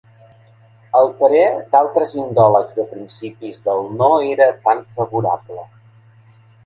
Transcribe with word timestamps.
El 1.01 1.09
parer 1.19 1.43
d'altres 1.75 2.15
indòlegs 2.21 2.79
de 2.79 2.85
principis 2.95 3.61
del 3.67 3.93
no 4.01 4.09
era 4.33 4.49
tan 4.69 4.83
favorable. 4.97 5.67